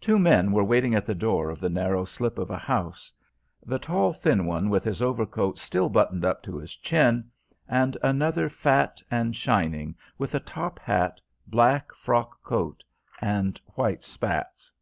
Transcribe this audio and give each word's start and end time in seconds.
Two 0.00 0.18
men 0.18 0.50
were 0.52 0.64
waiting 0.64 0.94
at 0.94 1.04
the 1.04 1.14
door 1.14 1.50
of 1.50 1.60
the 1.60 1.68
narrow 1.68 2.06
slip 2.06 2.38
of 2.38 2.50
a 2.50 2.56
house: 2.56 3.12
the 3.66 3.78
tall, 3.78 4.10
thin 4.14 4.46
one 4.46 4.70
with 4.70 4.82
his 4.82 5.02
overcoat 5.02 5.58
still 5.58 5.90
buttoned 5.90 6.24
up 6.24 6.42
to 6.44 6.56
his 6.56 6.74
chin, 6.74 7.30
and 7.68 7.94
another 8.02 8.48
fat 8.48 9.02
and 9.10 9.36
shining, 9.36 9.94
with 10.16 10.34
a 10.34 10.40
top 10.40 10.78
hat, 10.78 11.20
black 11.46 11.92
frock 11.94 12.42
coat, 12.42 12.82
and 13.20 13.60
white 13.76 14.04
spats. 14.04 14.72